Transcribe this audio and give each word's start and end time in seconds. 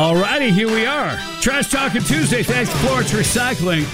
All 0.00 0.16
righty, 0.16 0.50
here 0.50 0.66
we 0.66 0.86
are. 0.86 1.14
Trash 1.42 1.70
Talking 1.70 2.02
Tuesday. 2.02 2.42
Thanks, 2.42 2.72
to 2.72 2.78
Florence 2.78 3.12
Recycling. 3.12 3.84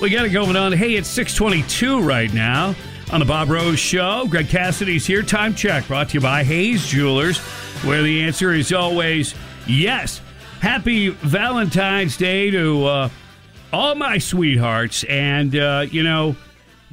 We 0.00 0.08
got 0.08 0.24
it 0.24 0.28
going 0.28 0.54
on. 0.54 0.70
Hey, 0.70 0.94
it's 0.94 1.08
622 1.08 2.00
right 2.00 2.32
now 2.32 2.76
on 3.10 3.18
the 3.18 3.26
Bob 3.26 3.50
Rose 3.50 3.80
Show. 3.80 4.28
Greg 4.28 4.48
Cassidy's 4.48 5.04
here. 5.04 5.20
Time 5.20 5.56
check 5.56 5.88
brought 5.88 6.10
to 6.10 6.14
you 6.14 6.20
by 6.20 6.44
Hayes 6.44 6.86
Jewelers, 6.86 7.38
where 7.82 8.04
the 8.04 8.22
answer 8.22 8.52
is 8.52 8.72
always 8.72 9.34
yes. 9.66 10.20
Happy 10.60 11.08
Valentine's 11.08 12.16
Day 12.16 12.52
to 12.52 12.84
uh, 12.84 13.08
all 13.72 13.96
my 13.96 14.18
sweethearts. 14.18 15.02
And, 15.02 15.56
uh, 15.56 15.86
you 15.90 16.04
know, 16.04 16.36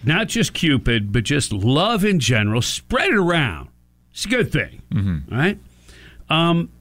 not 0.03 0.27
just 0.27 0.55
Cupid, 0.55 1.11
but 1.11 1.23
just 1.23 1.53
love 1.53 2.03
in 2.03 2.19
general. 2.19 2.63
Spread 2.63 3.09
it 3.09 3.15
around. 3.15 3.69
It's 4.11 4.25
a 4.25 4.29
good 4.29 4.51
thing. 4.51 4.81
Mm-hmm. 4.91 5.35
Right? 5.35 5.59
Um, 6.31 6.71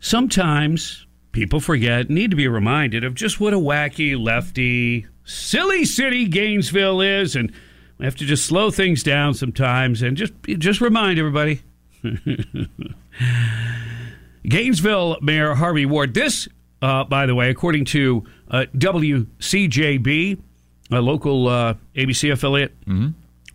sometimes 0.00 1.06
people 1.32 1.60
forget, 1.60 2.08
need 2.08 2.30
to 2.30 2.36
be 2.36 2.48
reminded 2.48 3.04
of 3.04 3.14
just 3.14 3.38
what 3.40 3.52
a 3.52 3.58
wacky, 3.58 4.18
lefty, 4.18 5.06
silly 5.24 5.84
city 5.84 6.26
Gainesville 6.26 7.00
is, 7.00 7.36
and 7.36 7.52
we 7.98 8.04
have 8.06 8.16
to 8.16 8.24
just 8.24 8.46
slow 8.46 8.70
things 8.70 9.02
down 9.02 9.34
sometimes 9.34 10.02
and 10.02 10.16
just 10.16 10.32
just 10.44 10.80
remind 10.80 11.18
everybody. 11.18 11.60
Gainesville 14.48 15.18
Mayor 15.20 15.54
Harvey 15.54 15.86
Ward. 15.86 16.14
This, 16.14 16.48
uh, 16.80 17.04
by 17.04 17.26
the 17.26 17.34
way, 17.34 17.50
according 17.50 17.84
to 17.86 18.24
uh, 18.50 18.66
WCJB, 18.76 20.40
a 20.90 21.00
local 21.00 21.48
uh, 21.48 21.74
ABC 21.94 22.32
affiliate, 22.32 22.78
mm-hmm. 22.86 23.08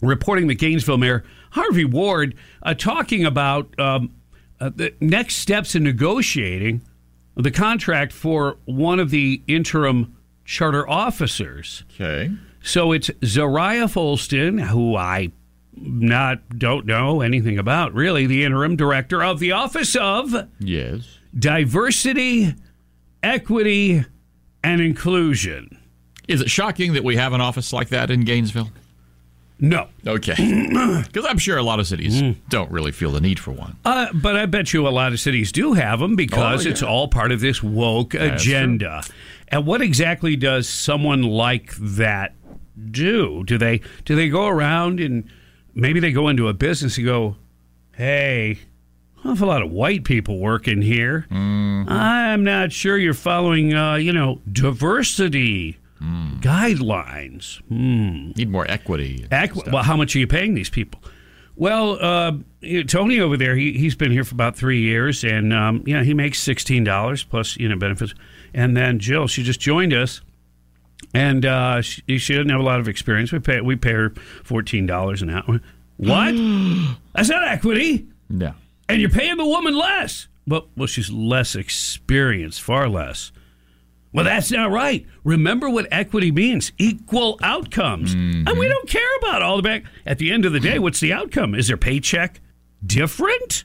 reporting 0.06 0.48
the 0.48 0.56
Gainesville 0.56 0.98
Mayor 0.98 1.24
Harvey 1.52 1.86
Ward 1.86 2.36
uh, 2.64 2.74
talking 2.74 3.26
about 3.26 3.80
um, 3.80 4.14
uh, 4.62 4.70
the 4.74 4.94
next 5.02 5.36
steps 5.36 5.76
in 5.76 5.84
negotiating 5.84 6.82
the 7.36 7.52
contract 7.52 8.14
for 8.14 8.58
one 8.66 9.00
of 9.00 9.10
the 9.10 9.42
interim 9.48 10.16
charter 10.46 10.88
officers. 10.88 11.84
Okay. 11.96 12.32
So 12.62 12.92
it's 12.92 13.10
Zariah 13.10 13.92
Folston, 13.92 14.62
who 14.68 14.96
I 14.96 15.32
not 15.76 16.60
don't 16.60 16.86
know 16.86 17.22
anything 17.22 17.58
about, 17.58 17.94
really, 17.94 18.28
the 18.28 18.44
interim 18.44 18.76
director 18.76 19.24
of 19.24 19.40
the 19.40 19.52
Office 19.54 19.96
of 19.96 20.48
Yes. 20.60 21.18
Diversity, 21.38 22.54
Equity, 23.24 24.04
and 24.64 24.82
Inclusion. 24.82 25.78
Is 26.28 26.42
it 26.42 26.50
shocking 26.50 26.94
that 26.94 27.04
we 27.04 27.16
have 27.16 27.34
an 27.34 27.42
office 27.42 27.74
like 27.74 27.90
that 27.90 28.12
in 28.12 28.22
Gainesville? 28.26 28.70
No. 29.62 29.88
Okay. 30.06 30.34
Because 31.06 31.26
I'm 31.26 31.38
sure 31.38 31.58
a 31.58 31.64
lot 31.64 31.80
of 31.80 31.88
cities 31.88 32.22
don't 32.50 32.72
really 32.72 32.92
feel 32.92 33.12
the 33.12 33.22
need 33.22 33.40
for 33.40 33.52
one. 33.52 33.78
Uh, 33.86 34.08
but 34.14 34.36
I 34.36 34.46
bet 34.48 34.74
you 34.74 34.88
a 34.88 34.90
lot 34.90 35.14
of 35.14 35.20
cities 35.20 35.52
do 35.52 35.74
have 35.74 36.00
them 36.00 36.16
because 36.16 36.62
Oh, 36.62 36.64
yeah. 36.68 36.72
it's 36.72 36.82
all 36.84 37.08
part 37.08 37.32
of 37.32 37.40
this 37.42 37.62
woke 37.62 38.12
That's 38.14 38.42
agenda. 38.44 39.04
And 39.50 39.66
what 39.66 39.82
exactly 39.82 40.36
does 40.36 40.68
someone 40.68 41.22
like 41.24 41.76
that 41.78 42.34
do? 42.92 43.44
Do 43.46 43.58
they 43.58 43.82
do 44.06 44.16
they 44.16 44.30
go 44.30 44.48
around 44.48 45.00
and 45.00 45.30
maybe 45.76 46.00
they 46.00 46.12
go 46.12 46.28
into 46.28 46.48
a 46.48 46.54
business 46.54 46.98
and 46.98 47.06
go, 47.06 47.36
"Hey, 47.94 48.60
awful 49.26 49.48
lot 49.48 49.62
of 49.62 49.70
white 49.72 50.04
people 50.06 50.40
working 50.40 50.82
here. 50.82 51.28
Mm-hmm. 51.30 51.90
I'm 51.90 52.44
not 52.44 52.72
sure 52.72 52.98
you're 52.98 53.14
following, 53.14 53.74
uh, 53.74 53.96
you 53.96 54.14
know, 54.14 54.42
diversity 54.52 55.78
Mm. 56.02 56.42
guidelines." 56.42 57.60
Hmm. 57.68 58.32
Need 58.36 58.50
more 58.50 58.66
equity. 58.70 59.26
Equi- 59.32 59.70
well, 59.72 59.84
how 59.84 59.96
much 59.96 60.16
are 60.16 60.20
you 60.20 60.28
paying 60.28 60.54
these 60.54 60.70
people? 60.70 61.02
Well, 61.56 61.98
uh, 62.02 62.32
Tony 62.88 63.20
over 63.20 63.38
there, 63.38 63.56
he, 63.56 63.74
he's 63.74 63.94
been 63.94 64.12
here 64.12 64.24
for 64.24 64.34
about 64.34 64.56
three 64.56 64.80
years, 64.82 65.24
and 65.24 65.54
um, 65.54 65.84
you 65.86 65.96
know, 65.96 66.04
he 66.04 66.14
makes 66.14 66.40
sixteen 66.40 66.84
dollars 66.84 67.24
plus 67.24 67.58
you 67.58 67.70
know 67.70 67.76
benefits. 67.78 68.14
And 68.54 68.76
then 68.76 69.00
Jill, 69.00 69.28
she 69.28 69.44
just 69.44 69.60
joined 69.60 69.94
us, 69.94 70.22
and 71.14 71.46
uh, 71.46 71.82
she, 71.82 72.18
she 72.18 72.34
doesn't 72.34 72.50
have 72.50 72.60
a 72.60 72.64
lot 72.64 72.80
of 72.80 72.88
experience. 72.88 73.32
We 73.32 73.40
pay 73.40 73.62
we 73.62 73.76
pay 73.76 73.92
her 73.94 74.14
fourteen 74.44 74.86
dollars 74.88 75.22
an 75.22 75.30
hour. 75.30 75.62
What? 75.98 76.34
That's 77.14 77.30
not 77.30 77.48
equity, 77.48 78.08
No. 78.30 78.54
and 78.90 79.00
you're 79.00 79.10
paying 79.12 79.38
the 79.38 79.46
woman 79.46 79.76
less. 79.76 80.28
Well, 80.48 80.68
well, 80.76 80.88
she's 80.88 81.12
less 81.12 81.56
experienced, 81.56 82.62
far 82.62 82.90
less. 82.90 83.32
Well, 84.14 84.26
that's 84.26 84.52
not 84.52 84.72
right. 84.72 85.06
Remember 85.24 85.70
what 85.70 85.88
equity 85.92 86.32
means 86.32 86.72
equal 86.78 87.40
outcomes. 87.42 88.14
And 88.14 88.58
we 88.60 88.68
don't 88.68 88.90
care 88.90 89.08
about 89.20 89.42
all 89.42 89.56
the 89.58 89.64
back. 89.64 89.84
At 90.06 90.18
the 90.18 90.32
end 90.34 90.46
of 90.46 90.52
the 90.52 90.60
day, 90.60 90.80
what's 90.80 91.00
the 91.00 91.14
outcome? 91.14 91.56
Is 91.56 91.68
their 91.70 91.78
paycheck 91.78 92.42
different? 92.86 93.64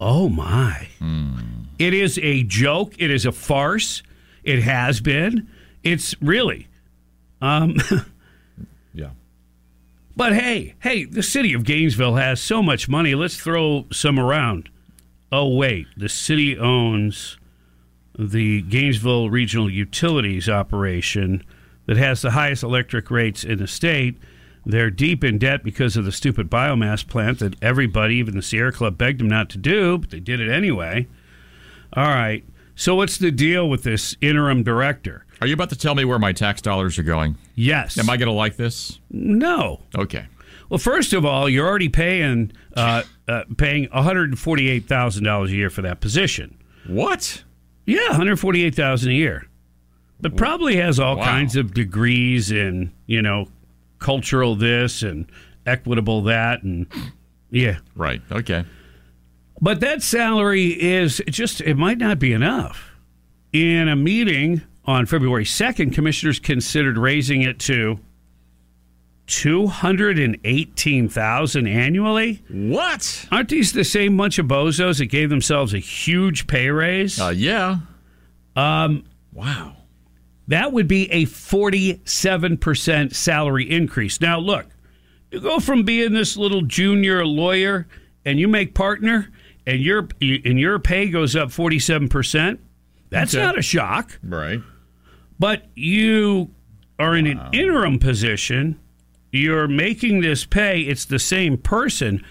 Oh, 0.00 0.28
my. 0.28 0.88
It 1.78 1.94
is 1.94 2.18
a 2.22 2.42
joke. 2.44 2.94
It 2.98 3.10
is 3.10 3.24
a 3.26 3.32
farce. 3.32 4.02
It 4.44 4.62
has 4.62 5.00
been. 5.00 5.48
It's 5.82 6.14
really. 6.20 6.68
Um, 7.40 7.76
Yeah. 8.94 9.10
But 10.16 10.34
hey, 10.34 10.74
hey, 10.80 11.04
the 11.04 11.22
city 11.22 11.52
of 11.54 11.62
Gainesville 11.64 12.16
has 12.16 12.40
so 12.40 12.62
much 12.62 12.88
money. 12.88 13.14
Let's 13.14 13.36
throw 13.36 13.86
some 13.92 14.18
around. 14.18 14.68
Oh, 15.30 15.54
wait. 15.54 15.86
The 15.96 16.08
city 16.08 16.58
owns 16.58 17.37
the 18.18 18.62
Gainesville 18.62 19.30
Regional 19.30 19.70
Utilities 19.70 20.48
operation 20.48 21.44
that 21.86 21.96
has 21.96 22.20
the 22.20 22.32
highest 22.32 22.62
electric 22.62 23.10
rates 23.10 23.44
in 23.44 23.58
the 23.58 23.66
state. 23.66 24.18
They're 24.66 24.90
deep 24.90 25.24
in 25.24 25.38
debt 25.38 25.62
because 25.64 25.96
of 25.96 26.04
the 26.04 26.12
stupid 26.12 26.50
biomass 26.50 27.06
plant 27.06 27.38
that 27.38 27.54
everybody, 27.62 28.16
even 28.16 28.34
the 28.34 28.42
Sierra 28.42 28.72
Club, 28.72 28.98
begged 28.98 29.20
them 29.20 29.28
not 29.28 29.48
to 29.50 29.58
do, 29.58 29.98
but 29.98 30.10
they 30.10 30.20
did 30.20 30.40
it 30.40 30.50
anyway. 30.50 31.06
All 31.94 32.08
right. 32.08 32.44
So, 32.74 32.94
what's 32.94 33.16
the 33.16 33.30
deal 33.30 33.68
with 33.68 33.82
this 33.82 34.16
interim 34.20 34.62
director? 34.62 35.24
Are 35.40 35.46
you 35.46 35.54
about 35.54 35.70
to 35.70 35.76
tell 35.76 35.94
me 35.94 36.04
where 36.04 36.18
my 36.18 36.32
tax 36.32 36.60
dollars 36.60 36.98
are 36.98 37.02
going? 37.02 37.36
Yes. 37.54 37.98
Am 37.98 38.10
I 38.10 38.16
going 38.16 38.28
to 38.28 38.32
like 38.32 38.56
this? 38.56 38.98
No. 39.10 39.80
Okay. 39.96 40.26
Well, 40.68 40.78
first 40.78 41.12
of 41.12 41.24
all, 41.24 41.48
you're 41.48 41.66
already 41.66 41.88
paying 41.88 42.52
uh, 42.76 43.04
uh, 43.26 43.44
paying 43.56 43.88
one 43.90 44.04
hundred 44.04 44.38
forty 44.38 44.68
eight 44.68 44.86
thousand 44.86 45.24
dollars 45.24 45.50
a 45.50 45.54
year 45.54 45.70
for 45.70 45.82
that 45.82 46.00
position. 46.00 46.58
What? 46.86 47.42
Yeah, 47.88 48.08
one 48.08 48.16
hundred 48.16 48.38
forty 48.38 48.64
eight 48.64 48.74
thousand 48.74 49.12
a 49.12 49.14
year, 49.14 49.46
but 50.20 50.36
probably 50.36 50.76
has 50.76 51.00
all 51.00 51.16
Wow. 51.16 51.24
kinds 51.24 51.56
of 51.56 51.72
degrees 51.74 52.50
in 52.50 52.92
you 53.06 53.22
know 53.22 53.48
cultural 53.98 54.54
this 54.54 55.02
and 55.02 55.26
equitable 55.66 56.22
that 56.22 56.62
and 56.62 56.86
yeah. 57.50 57.78
Right. 57.96 58.20
Okay. 58.30 58.64
But 59.60 59.80
that 59.80 60.02
salary 60.02 60.80
is 60.80 61.20
just 61.28 61.60
it 61.62 61.76
might 61.76 61.98
not 61.98 62.18
be 62.18 62.32
enough. 62.32 62.92
In 63.52 63.88
a 63.88 63.96
meeting 63.96 64.60
on 64.84 65.06
February 65.06 65.44
second, 65.46 65.92
commissioners 65.92 66.38
considered 66.38 66.98
raising 66.98 67.42
it 67.42 67.58
to 67.60 67.98
two 69.28 69.68
hundred 69.68 70.18
and 70.18 70.36
eighteen 70.44 71.08
thousand 71.08 71.68
annually. 71.68 72.42
What? 72.48 73.26
Aren't 73.30 73.50
these 73.50 73.72
the 73.72 73.84
same 73.84 74.16
bunch 74.16 74.38
of 74.40 74.46
bozos 74.46 74.98
that 74.98 75.06
gave 75.06 75.30
themselves 75.30 75.72
a 75.72 75.78
huge 75.78 76.46
pay 76.48 76.68
raise? 76.70 77.20
Uh, 77.20 77.28
yeah. 77.28 77.76
Um. 78.56 79.04
Wow. 79.32 79.76
that 80.48 80.72
would 80.72 80.88
be 80.88 81.08
a 81.12 81.26
47% 81.26 83.14
salary 83.14 83.70
increase. 83.70 84.20
Now, 84.20 84.38
look, 84.40 84.66
you 85.30 85.40
go 85.40 85.60
from 85.60 85.84
being 85.84 86.12
this 86.12 86.36
little 86.36 86.62
junior 86.62 87.24
lawyer 87.24 87.86
and 88.24 88.40
you 88.40 88.48
make 88.48 88.74
partner 88.74 89.30
and 89.66 89.80
your 89.80 90.08
and 90.20 90.58
your 90.58 90.78
pay 90.78 91.08
goes 91.08 91.36
up 91.36 91.50
47%. 91.50 92.58
That's 93.10 93.34
Okay. 93.34 93.44
not 93.44 93.58
a 93.58 93.62
shock. 93.62 94.18
Right. 94.22 94.60
But 95.38 95.66
you 95.76 96.50
are 96.98 97.14
in 97.14 97.26
an 97.26 97.40
interim 97.52 97.98
position. 97.98 98.80
You're 99.30 99.68
making 99.68 100.20
this 100.20 100.44
pay. 100.44 100.80
It's 100.82 101.04
the 101.04 101.18
same 101.18 101.58
person. 101.58 102.24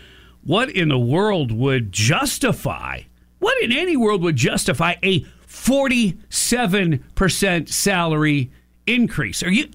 What 0.44 0.69
in 0.69 0.89
the 0.89 0.99
world 0.99 1.51
would 1.51 1.91
justify? 1.91 3.01
What 3.39 3.61
in 3.61 3.71
any 3.71 3.95
world 3.97 4.21
would 4.23 4.35
justify 4.35 4.95
a 5.03 5.21
47% 5.47 7.69
salary 7.69 8.51
increase? 8.85 9.44
Are 9.44 9.51
you? 9.51 9.69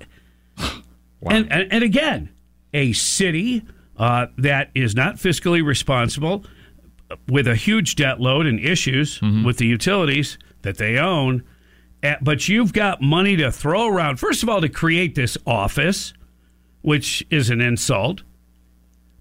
Wow. 0.59 0.83
And, 1.31 1.53
and 1.53 1.73
and 1.73 1.85
again, 1.85 2.31
a 2.75 2.93
city 2.95 3.63
uh, 3.97 4.27
that 4.39 4.71
is 4.75 4.97
not 4.97 5.17
fiscally 5.17 5.65
responsible 5.65 6.45
with 7.29 7.47
a 7.47 7.55
huge 7.55 7.95
debt 7.95 8.21
load 8.21 8.47
and 8.47 8.59
issues 8.59 9.21
with 9.45 9.59
the 9.59 9.67
utilities 9.67 10.39
that 10.63 10.79
they 10.79 10.99
own. 10.99 11.45
Uh, 12.03 12.15
But 12.21 12.49
you've 12.49 12.73
got 12.73 13.01
money 13.03 13.37
to 13.37 13.53
throw 13.53 13.87
around, 13.87 14.17
first 14.19 14.43
of 14.43 14.49
all, 14.49 14.61
to 14.63 14.69
create 14.69 15.15
this 15.15 15.39
office, 15.47 16.13
which 16.83 17.25
is 17.31 17.51
an 17.51 17.61
insult. 17.61 18.23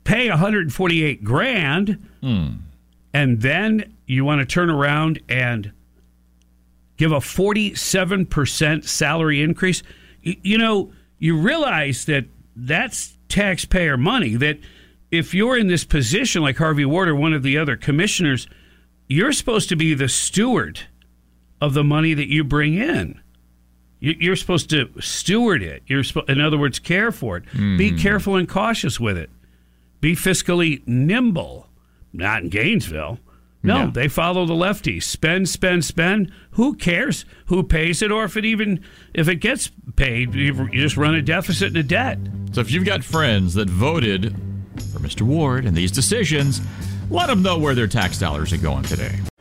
Pay 0.04 0.30
148 0.30 1.24
grand, 1.24 2.08
hmm. 2.22 2.48
and 3.14 3.42
then 3.42 3.94
you 4.08 4.26
want 4.26 4.40
to 4.40 4.46
turn 4.46 4.70
around 4.70 5.22
and 5.30 5.72
give 6.98 7.12
a 7.12 7.18
47% 7.18 8.84
salary 8.88 9.42
increase. 9.42 9.84
Y- 10.26 10.38
You 10.44 10.58
know, 10.58 10.92
you 11.20 11.38
realize 11.38 12.06
that 12.06 12.26
that's 12.56 13.16
taxpayer 13.30 13.96
money. 13.98 14.36
That 14.36 14.60
if 15.12 15.34
you're 15.34 15.58
in 15.58 15.68
this 15.68 15.84
position, 15.84 16.42
like 16.42 16.58
Harvey 16.58 16.86
Ward 16.86 17.08
or 17.10 17.16
one 17.16 17.34
of 17.34 17.44
the 17.44 17.58
other 17.58 17.76
commissioners, 17.76 18.48
you're 19.08 19.32
supposed 19.34 19.70
to 19.70 19.76
be 19.76 19.94
the 19.94 20.10
steward 20.10 20.82
of 21.60 21.74
the 21.74 21.84
money 21.84 22.14
that 22.14 22.28
you 22.28 22.44
bring 22.44 22.74
in. 22.76 23.20
You- 24.02 24.18
You're 24.20 24.36
supposed 24.36 24.70
to 24.72 24.90
steward 25.00 25.64
it. 25.64 25.84
You're, 25.88 26.04
spo- 26.04 26.30
in 26.30 26.42
other 26.42 26.58
words, 26.58 26.80
care 26.80 27.12
for 27.14 27.38
it. 27.38 27.46
Be 27.54 27.60
mm-hmm. 27.60 27.98
careful 27.98 28.36
and 28.36 28.50
cautious 28.50 29.00
with 29.00 29.18
it. 29.18 29.30
Be 30.02 30.14
fiscally 30.16 30.86
nimble. 30.86 31.68
Not 32.12 32.44
in 32.44 32.50
Gainesville. 32.50 33.20
No, 33.64 33.78
Yeah. 33.78 33.92
they 33.94 34.08
follow 34.08 34.46
the 34.48 34.56
lefties. 34.56 35.04
Spend, 35.04 35.48
spend, 35.48 35.86
spend. 35.86 36.32
Who 36.52 36.74
cares 36.76 37.26
who 37.46 37.62
pays 37.62 38.02
it, 38.02 38.12
or 38.12 38.24
if 38.24 38.36
it 38.36 38.44
even 38.44 38.84
if 39.14 39.28
it 39.28 39.36
gets 39.36 39.70
paid, 39.96 40.34
you 40.34 40.68
you 40.72 40.82
just 40.82 40.98
run 40.98 41.14
a 41.14 41.22
deficit 41.22 41.68
and 41.68 41.78
a 41.78 41.84
debt. 41.84 42.18
So 42.54 42.62
if 42.62 42.72
you've 42.72 42.86
got 42.86 43.04
friends 43.04 43.54
that 43.54 43.70
voted 43.70 44.36
for 44.92 45.00
Mr. 45.00 45.22
Ward 45.22 45.66
and 45.66 45.78
these 45.78 45.92
decisions, 45.92 46.60
let 47.12 47.28
them 47.28 47.44
know 47.44 47.60
where 47.60 47.76
their 47.76 47.88
tax 47.88 48.18
dollars 48.18 48.52
are 48.52 48.58
going 48.58 48.84
today. 48.84 49.20